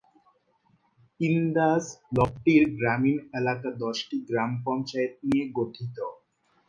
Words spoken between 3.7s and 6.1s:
দশটি গ্রাম পঞ্চায়েত নিয়ে গঠিত।